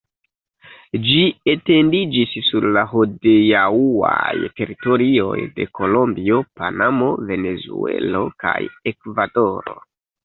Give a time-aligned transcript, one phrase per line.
[1.07, 1.17] Ĝi
[1.51, 8.59] etendiĝis sur la hodiaŭaj teritorioj de Kolombio, Panamo, Venezuelo kaj
[8.95, 9.81] Ekvadoro.